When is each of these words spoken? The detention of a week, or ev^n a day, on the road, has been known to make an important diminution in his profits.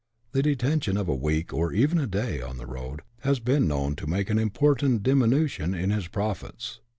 The 0.31 0.41
detention 0.41 0.97
of 0.97 1.07
a 1.07 1.13
week, 1.13 1.53
or 1.53 1.69
ev^n 1.71 2.01
a 2.01 2.07
day, 2.07 2.41
on 2.41 2.57
the 2.57 2.65
road, 2.65 3.03
has 3.19 3.39
been 3.39 3.67
known 3.67 3.95
to 3.97 4.07
make 4.09 4.31
an 4.31 4.39
important 4.39 5.03
diminution 5.03 5.75
in 5.75 5.91
his 5.91 6.07
profits. 6.07 6.79